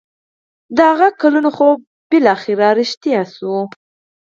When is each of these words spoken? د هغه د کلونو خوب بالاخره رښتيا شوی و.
د 0.75 0.77
هغه 0.91 1.07
د 1.13 1.17
کلونو 1.21 1.49
خوب 1.57 1.77
بالاخره 2.09 2.67
رښتيا 2.79 3.21
شوی 3.35 3.55
و. 3.63 3.65